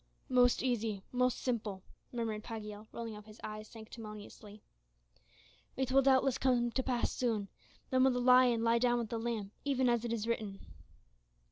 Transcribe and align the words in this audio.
"Most 0.29 0.63
easy 0.63 1.03
most 1.11 1.37
simple," 1.43 1.83
murmured 2.11 2.43
Pagiel, 2.43 2.87
rolling 2.91 3.15
up 3.15 3.27
his 3.27 3.39
eyes 3.43 3.67
sanctimoniously. 3.67 4.63
"It 5.77 5.91
will 5.91 6.01
doubtless 6.01 6.39
soon 6.41 6.53
come 6.71 6.71
to 6.71 6.81
pass; 6.81 7.19
then 7.19 7.47
will 7.91 8.09
the 8.09 8.19
lion 8.19 8.63
lie 8.63 8.79
down 8.79 8.97
with 8.97 9.09
the 9.09 9.19
lamb, 9.19 9.51
even 9.63 9.87
as 9.89 10.03
it 10.03 10.11
is 10.11 10.25
written." 10.25 10.59